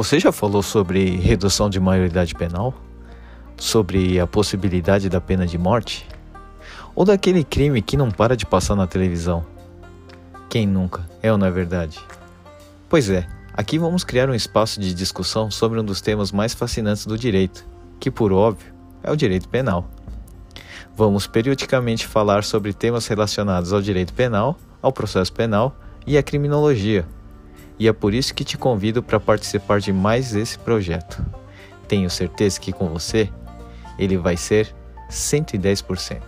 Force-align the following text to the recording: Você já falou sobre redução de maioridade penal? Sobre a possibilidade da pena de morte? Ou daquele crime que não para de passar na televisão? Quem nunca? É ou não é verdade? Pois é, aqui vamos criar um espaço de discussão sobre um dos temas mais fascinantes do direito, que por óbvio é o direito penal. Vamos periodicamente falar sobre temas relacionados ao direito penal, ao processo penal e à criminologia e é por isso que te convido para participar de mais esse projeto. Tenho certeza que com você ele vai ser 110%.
Você 0.00 0.18
já 0.18 0.32
falou 0.32 0.62
sobre 0.62 1.16
redução 1.16 1.68
de 1.68 1.78
maioridade 1.78 2.34
penal? 2.34 2.72
Sobre 3.54 4.18
a 4.18 4.26
possibilidade 4.26 5.10
da 5.10 5.20
pena 5.20 5.46
de 5.46 5.58
morte? 5.58 6.08
Ou 6.94 7.04
daquele 7.04 7.44
crime 7.44 7.82
que 7.82 7.98
não 7.98 8.10
para 8.10 8.34
de 8.34 8.46
passar 8.46 8.74
na 8.74 8.86
televisão? 8.86 9.44
Quem 10.48 10.66
nunca? 10.66 11.06
É 11.22 11.30
ou 11.30 11.36
não 11.36 11.46
é 11.46 11.50
verdade? 11.50 12.00
Pois 12.88 13.10
é, 13.10 13.26
aqui 13.52 13.78
vamos 13.78 14.02
criar 14.02 14.30
um 14.30 14.34
espaço 14.34 14.80
de 14.80 14.94
discussão 14.94 15.50
sobre 15.50 15.78
um 15.78 15.84
dos 15.84 16.00
temas 16.00 16.32
mais 16.32 16.54
fascinantes 16.54 17.04
do 17.04 17.18
direito, 17.18 17.66
que 18.00 18.10
por 18.10 18.32
óbvio 18.32 18.72
é 19.02 19.12
o 19.12 19.16
direito 19.16 19.50
penal. 19.50 19.86
Vamos 20.96 21.26
periodicamente 21.26 22.06
falar 22.06 22.42
sobre 22.42 22.72
temas 22.72 23.06
relacionados 23.06 23.70
ao 23.70 23.82
direito 23.82 24.14
penal, 24.14 24.56
ao 24.80 24.94
processo 24.94 25.30
penal 25.30 25.76
e 26.06 26.16
à 26.16 26.22
criminologia 26.22 27.06
e 27.80 27.88
é 27.88 27.92
por 27.94 28.12
isso 28.12 28.34
que 28.34 28.44
te 28.44 28.58
convido 28.58 29.02
para 29.02 29.18
participar 29.18 29.80
de 29.80 29.90
mais 29.90 30.36
esse 30.36 30.58
projeto. 30.58 31.24
Tenho 31.88 32.10
certeza 32.10 32.60
que 32.60 32.74
com 32.74 32.90
você 32.90 33.30
ele 33.98 34.18
vai 34.18 34.36
ser 34.36 34.74
110%. 35.10 36.20